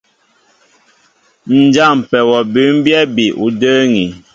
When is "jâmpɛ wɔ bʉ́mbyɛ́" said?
1.73-3.01